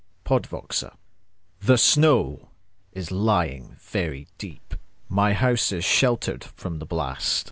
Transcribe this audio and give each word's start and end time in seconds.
Convention 0.25 0.89
THE 1.59 1.77
SNOW 1.77 2.49
is 2.91 3.11
lying 3.11 3.75
very 3.79 4.27
deep.My 4.39 5.33
house 5.33 5.71
is 5.71 5.85
sheltered 5.85 6.43
from 6.43 6.79
the 6.79 6.87
blast. 6.87 7.39